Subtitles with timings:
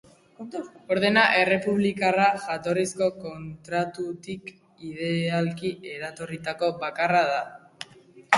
[0.93, 4.49] Ordena errepublikarra jatorrizko kontratutik
[4.89, 7.39] idealki eratorritako bakarra da.